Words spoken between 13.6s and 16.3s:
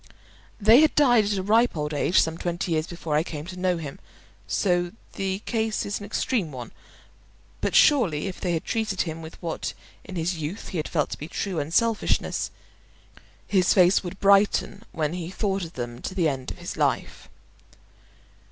face would brighten when he thought of them to the